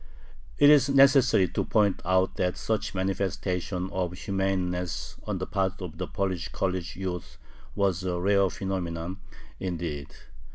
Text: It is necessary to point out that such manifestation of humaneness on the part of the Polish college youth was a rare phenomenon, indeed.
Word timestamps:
It 0.57 0.71
is 0.71 0.89
necessary 0.89 1.47
to 1.49 1.63
point 1.63 2.01
out 2.03 2.35
that 2.37 2.57
such 2.57 2.95
manifestation 2.95 3.91
of 3.91 4.13
humaneness 4.13 5.15
on 5.27 5.37
the 5.37 5.45
part 5.45 5.79
of 5.79 5.99
the 5.99 6.07
Polish 6.07 6.47
college 6.51 6.95
youth 6.95 7.37
was 7.75 8.03
a 8.03 8.19
rare 8.19 8.49
phenomenon, 8.49 9.19
indeed. 9.59 10.09